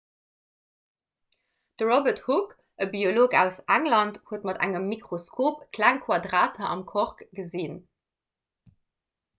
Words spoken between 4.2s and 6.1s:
huet mat engem mikroskop kleng